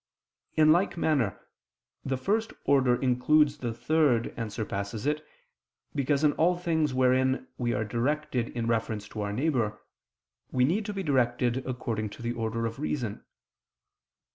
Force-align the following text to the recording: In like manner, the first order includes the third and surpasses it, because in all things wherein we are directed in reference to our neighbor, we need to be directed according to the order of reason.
In 0.55 0.71
like 0.71 0.97
manner, 0.97 1.39
the 2.03 2.17
first 2.17 2.53
order 2.65 2.99
includes 2.99 3.59
the 3.59 3.71
third 3.71 4.33
and 4.35 4.51
surpasses 4.51 5.05
it, 5.05 5.23
because 5.93 6.23
in 6.23 6.33
all 6.33 6.57
things 6.57 6.91
wherein 6.91 7.45
we 7.59 7.71
are 7.75 7.85
directed 7.85 8.49
in 8.49 8.65
reference 8.65 9.07
to 9.09 9.21
our 9.21 9.31
neighbor, 9.31 9.79
we 10.51 10.65
need 10.65 10.87
to 10.87 10.93
be 10.93 11.03
directed 11.03 11.57
according 11.67 12.09
to 12.17 12.23
the 12.23 12.33
order 12.33 12.65
of 12.65 12.79
reason. 12.79 13.23